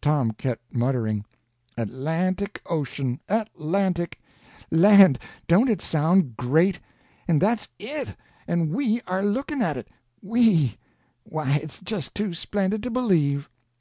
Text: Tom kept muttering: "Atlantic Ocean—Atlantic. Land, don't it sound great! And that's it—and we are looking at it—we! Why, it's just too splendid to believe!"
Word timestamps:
Tom 0.00 0.30
kept 0.30 0.72
muttering: 0.72 1.24
"Atlantic 1.76 2.62
Ocean—Atlantic. 2.70 4.20
Land, 4.70 5.18
don't 5.48 5.68
it 5.68 5.82
sound 5.82 6.36
great! 6.36 6.78
And 7.26 7.40
that's 7.42 7.66
it—and 7.80 8.70
we 8.72 9.00
are 9.08 9.24
looking 9.24 9.60
at 9.60 9.76
it—we! 9.76 10.78
Why, 11.24 11.56
it's 11.60 11.80
just 11.80 12.14
too 12.14 12.34
splendid 12.34 12.84
to 12.84 12.90
believe!" 12.92 13.50